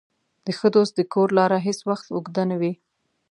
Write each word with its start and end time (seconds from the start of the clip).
د 0.45 0.47
ښه 0.57 0.67
دوست 0.75 0.93
د 0.95 1.01
کور 1.13 1.27
لاره 1.39 1.57
هېڅ 1.67 1.79
وخت 1.89 2.05
اوږده 2.09 2.43
نه 2.51 2.55
وي. 2.61 2.73